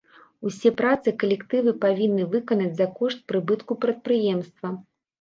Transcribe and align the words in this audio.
Усе 0.51 0.71
працы 0.79 1.13
калектывы 1.25 1.75
павінны 1.85 2.23
выканаць 2.33 2.73
за 2.83 2.91
кошт 2.99 3.25
прыбытку 3.31 3.81
прадпрыемства. 3.89 4.79